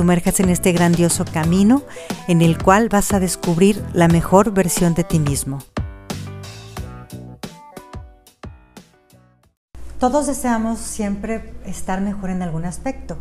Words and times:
sumerjas 0.00 0.40
en 0.40 0.48
este 0.48 0.72
grandioso 0.72 1.26
camino 1.26 1.82
en 2.26 2.40
el 2.40 2.56
cual 2.56 2.88
vas 2.88 3.12
a 3.12 3.20
descubrir 3.20 3.84
la 3.92 4.08
mejor 4.08 4.50
versión 4.50 4.94
de 4.94 5.04
ti 5.04 5.18
mismo. 5.18 5.58
Todos 9.98 10.26
deseamos 10.26 10.78
siempre 10.78 11.52
estar 11.66 12.00
mejor 12.00 12.30
en 12.30 12.40
algún 12.40 12.64
aspecto. 12.64 13.18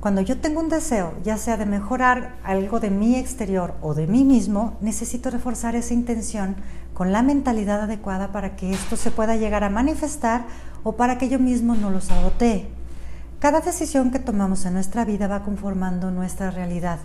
Cuando 0.00 0.20
yo 0.20 0.40
tengo 0.40 0.58
un 0.58 0.68
deseo, 0.68 1.14
ya 1.22 1.36
sea 1.36 1.56
de 1.56 1.66
mejorar 1.66 2.34
algo 2.42 2.80
de 2.80 2.90
mi 2.90 3.14
exterior 3.14 3.76
o 3.80 3.94
de 3.94 4.08
mí 4.08 4.24
mismo, 4.24 4.78
necesito 4.80 5.30
reforzar 5.30 5.76
esa 5.76 5.94
intención 5.94 6.56
con 6.92 7.12
la 7.12 7.22
mentalidad 7.22 7.82
adecuada 7.82 8.32
para 8.32 8.56
que 8.56 8.72
esto 8.72 8.96
se 8.96 9.12
pueda 9.12 9.36
llegar 9.36 9.62
a 9.62 9.70
manifestar 9.70 10.46
o 10.82 10.96
para 10.96 11.18
que 11.18 11.28
yo 11.28 11.38
mismo 11.38 11.76
no 11.76 11.90
lo 11.90 12.00
sabotee. 12.00 12.75
Cada 13.46 13.60
decisión 13.60 14.10
que 14.10 14.18
tomamos 14.18 14.66
en 14.66 14.74
nuestra 14.74 15.04
vida 15.04 15.28
va 15.28 15.44
conformando 15.44 16.10
nuestra 16.10 16.50
realidad. 16.50 16.98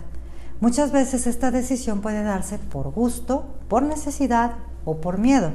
Muchas 0.58 0.90
veces 0.90 1.28
esta 1.28 1.52
decisión 1.52 2.00
puede 2.00 2.24
darse 2.24 2.58
por 2.58 2.90
gusto, 2.90 3.54
por 3.68 3.84
necesidad 3.84 4.54
o 4.84 4.96
por 4.96 5.18
miedo. 5.18 5.52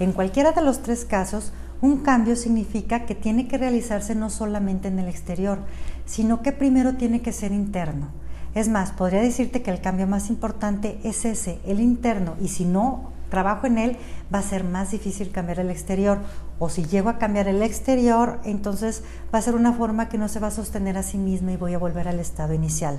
En 0.00 0.10
cualquiera 0.10 0.50
de 0.50 0.62
los 0.62 0.82
tres 0.82 1.04
casos, 1.04 1.52
un 1.80 1.98
cambio 1.98 2.34
significa 2.34 3.06
que 3.06 3.14
tiene 3.14 3.46
que 3.46 3.56
realizarse 3.56 4.16
no 4.16 4.28
solamente 4.28 4.88
en 4.88 4.98
el 4.98 5.06
exterior, 5.06 5.60
sino 6.06 6.42
que 6.42 6.50
primero 6.50 6.96
tiene 6.96 7.22
que 7.22 7.32
ser 7.32 7.52
interno. 7.52 8.08
Es 8.56 8.68
más, 8.68 8.90
podría 8.90 9.20
decirte 9.20 9.62
que 9.62 9.70
el 9.70 9.80
cambio 9.80 10.08
más 10.08 10.28
importante 10.28 10.98
es 11.04 11.24
ese, 11.24 11.60
el 11.64 11.78
interno, 11.78 12.34
y 12.40 12.48
si 12.48 12.64
no 12.64 13.12
trabajo 13.28 13.66
en 13.66 13.78
él, 13.78 13.96
va 14.32 14.38
a 14.38 14.42
ser 14.42 14.64
más 14.64 14.90
difícil 14.90 15.30
cambiar 15.30 15.60
el 15.60 15.70
exterior. 15.70 16.18
O 16.58 16.68
si 16.68 16.84
llego 16.84 17.08
a 17.08 17.18
cambiar 17.18 17.48
el 17.48 17.62
exterior, 17.62 18.40
entonces 18.44 19.02
va 19.34 19.38
a 19.38 19.42
ser 19.42 19.54
una 19.54 19.72
forma 19.72 20.08
que 20.08 20.18
no 20.18 20.28
se 20.28 20.40
va 20.40 20.48
a 20.48 20.52
sostener 20.52 20.96
a 20.96 21.02
sí 21.02 21.18
misma 21.18 21.52
y 21.52 21.56
voy 21.56 21.74
a 21.74 21.78
volver 21.78 22.08
al 22.08 22.20
estado 22.20 22.54
inicial. 22.54 22.98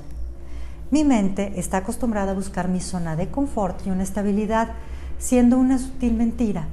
Mi 0.91 1.03
mente 1.03 1.53
está 1.59 1.77
acostumbrada 1.77 2.31
a 2.31 2.35
buscar 2.35 2.69
mi 2.69 2.79
zona 2.79 3.15
de 3.15 3.29
confort 3.29 3.85
y 3.85 3.89
una 3.89 4.03
estabilidad, 4.03 4.69
siendo 5.17 5.57
una 5.57 5.79
sutil 5.79 6.13
mentira, 6.13 6.67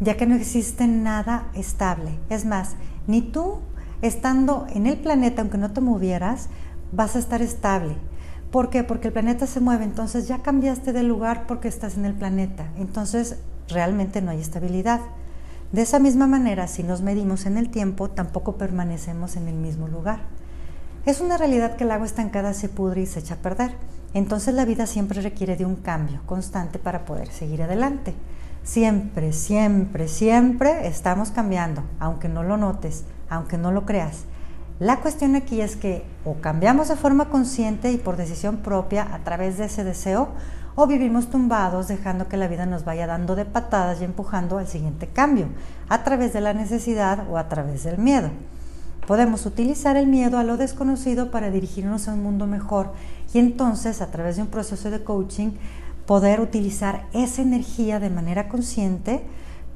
ya 0.00 0.16
que 0.16 0.26
no 0.26 0.36
existe 0.36 0.86
nada 0.86 1.48
estable. 1.54 2.18
Es 2.30 2.44
más, 2.44 2.76
ni 3.06 3.20
tú, 3.20 3.58
estando 4.00 4.66
en 4.70 4.86
el 4.86 4.96
planeta, 4.98 5.42
aunque 5.42 5.58
no 5.58 5.72
te 5.72 5.80
movieras, 5.80 6.48
vas 6.92 7.16
a 7.16 7.18
estar 7.18 7.42
estable 7.42 7.96
¿Por 8.50 8.70
qué? 8.70 8.82
Porque 8.82 9.08
el 9.08 9.12
planeta 9.12 9.46
se 9.46 9.60
mueve, 9.60 9.84
entonces 9.84 10.26
ya 10.26 10.38
cambiaste 10.38 10.94
de 10.94 11.02
lugar 11.02 11.46
porque 11.46 11.68
estás 11.68 11.98
en 11.98 12.06
el 12.06 12.14
planeta, 12.14 12.68
entonces 12.78 13.36
realmente 13.68 14.22
no 14.22 14.30
hay 14.30 14.40
estabilidad. 14.40 15.00
De 15.70 15.82
esa 15.82 15.98
misma 15.98 16.26
manera, 16.26 16.66
si 16.66 16.82
nos 16.82 17.02
medimos 17.02 17.44
en 17.44 17.58
el 17.58 17.68
tiempo, 17.68 18.08
tampoco 18.08 18.56
permanecemos 18.56 19.36
en 19.36 19.48
el 19.48 19.54
mismo 19.54 19.86
lugar. 19.86 20.20
Es 21.04 21.20
una 21.20 21.36
realidad 21.36 21.76
que 21.76 21.84
el 21.84 21.90
agua 21.90 22.06
estancada 22.06 22.54
se 22.54 22.70
pudre 22.70 23.02
y 23.02 23.06
se 23.06 23.20
echa 23.20 23.34
a 23.34 23.38
perder. 23.38 23.72
Entonces 24.14 24.54
la 24.54 24.64
vida 24.64 24.86
siempre 24.86 25.20
requiere 25.20 25.56
de 25.56 25.66
un 25.66 25.76
cambio 25.76 26.22
constante 26.24 26.78
para 26.78 27.04
poder 27.04 27.28
seguir 27.28 27.62
adelante. 27.62 28.14
Siempre, 28.64 29.34
siempre, 29.34 30.08
siempre 30.08 30.86
estamos 30.88 31.30
cambiando, 31.30 31.82
aunque 32.00 32.30
no 32.30 32.42
lo 32.42 32.56
notes, 32.56 33.04
aunque 33.28 33.58
no 33.58 33.72
lo 33.72 33.84
creas. 33.84 34.24
La 34.80 35.00
cuestión 35.00 35.34
aquí 35.34 35.60
es 35.60 35.74
que 35.74 36.04
o 36.24 36.34
cambiamos 36.34 36.86
de 36.86 36.94
forma 36.94 37.30
consciente 37.30 37.90
y 37.90 37.96
por 37.96 38.16
decisión 38.16 38.58
propia 38.58 39.12
a 39.12 39.24
través 39.24 39.58
de 39.58 39.64
ese 39.64 39.82
deseo, 39.82 40.28
o 40.76 40.86
vivimos 40.86 41.30
tumbados 41.30 41.88
dejando 41.88 42.28
que 42.28 42.36
la 42.36 42.46
vida 42.46 42.64
nos 42.64 42.84
vaya 42.84 43.08
dando 43.08 43.34
de 43.34 43.44
patadas 43.44 44.00
y 44.00 44.04
empujando 44.04 44.58
al 44.58 44.68
siguiente 44.68 45.08
cambio, 45.08 45.48
a 45.88 46.04
través 46.04 46.32
de 46.32 46.40
la 46.40 46.54
necesidad 46.54 47.28
o 47.28 47.38
a 47.38 47.48
través 47.48 47.82
del 47.82 47.98
miedo. 47.98 48.30
Podemos 49.08 49.46
utilizar 49.46 49.96
el 49.96 50.06
miedo 50.06 50.38
a 50.38 50.44
lo 50.44 50.56
desconocido 50.56 51.32
para 51.32 51.50
dirigirnos 51.50 52.06
a 52.06 52.12
un 52.12 52.22
mundo 52.22 52.46
mejor 52.46 52.92
y 53.34 53.40
entonces 53.40 54.00
a 54.00 54.12
través 54.12 54.36
de 54.36 54.42
un 54.42 54.48
proceso 54.48 54.92
de 54.92 55.02
coaching 55.02 55.52
poder 56.06 56.40
utilizar 56.40 57.06
esa 57.12 57.42
energía 57.42 57.98
de 57.98 58.10
manera 58.10 58.48
consciente 58.48 59.24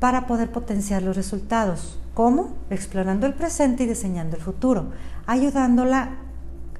para 0.02 0.26
poder 0.26 0.50
potenciar 0.50 1.00
los 1.04 1.14
resultados. 1.14 1.96
¿Cómo? 2.12 2.54
Explorando 2.70 3.24
el 3.24 3.34
presente 3.34 3.84
y 3.84 3.86
diseñando 3.86 4.34
el 4.34 4.42
futuro, 4.42 4.86
ayudándola 5.28 6.16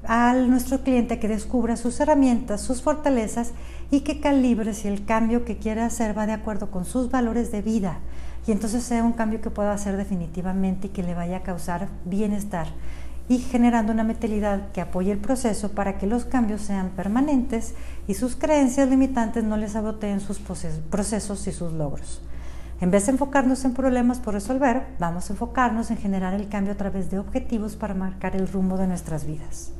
a 0.05 0.33
nuestro 0.33 0.83
cliente 0.83 1.19
que 1.19 1.29
descubra 1.29 1.77
sus 1.77 2.01
herramientas, 2.01 2.59
sus 2.59 2.81
fortalezas 2.81 3.53
y 3.91 4.01
que 4.01 4.19
calibre 4.19 4.73
si 4.73 4.89
el 4.89 5.05
cambio 5.05 5.45
que 5.45 5.57
quiere 5.57 5.79
hacer 5.79 6.17
va 6.17 6.25
de 6.25 6.33
acuerdo 6.33 6.69
con 6.69 6.83
sus 6.83 7.09
valores 7.09 7.49
de 7.49 7.61
vida 7.61 7.99
y 8.45 8.51
entonces 8.51 8.83
sea 8.83 9.05
un 9.05 9.13
cambio 9.13 9.39
que 9.39 9.49
pueda 9.49 9.71
hacer 9.71 9.95
definitivamente 9.95 10.87
y 10.87 10.89
que 10.89 11.01
le 11.01 11.13
vaya 11.13 11.37
a 11.37 11.43
causar 11.43 11.87
bienestar 12.03 12.67
y 13.29 13.37
generando 13.37 13.93
una 13.93 14.03
mentalidad 14.03 14.73
que 14.73 14.81
apoye 14.81 15.13
el 15.13 15.19
proceso 15.19 15.71
para 15.71 15.97
que 15.97 16.07
los 16.07 16.25
cambios 16.25 16.59
sean 16.59 16.89
permanentes 16.89 17.73
y 18.05 18.15
sus 18.15 18.35
creencias 18.35 18.89
limitantes 18.89 19.45
no 19.45 19.55
les 19.55 19.71
saboteen 19.71 20.19
sus 20.19 20.39
procesos 20.39 21.47
y 21.47 21.53
sus 21.53 21.71
logros. 21.71 22.19
En 22.83 22.91
vez 22.91 23.05
de 23.05 23.13
enfocarnos 23.13 23.63
en 23.63 23.73
problemas 23.73 24.19
por 24.19 24.33
resolver, 24.33 24.83
vamos 24.99 25.29
a 25.29 25.33
enfocarnos 25.33 25.89
en 25.89 25.95
generar 25.95 26.33
el 26.33 26.49
cambio 26.49 26.73
a 26.73 26.75
través 26.75 27.09
de 27.09 27.17
objetivos 27.17 27.77
para 27.77 27.93
marcar 27.93 28.35
el 28.35 28.45
rumbo 28.45 28.75
de 28.75 28.87
nuestras 28.87 29.25
vidas. 29.25 29.71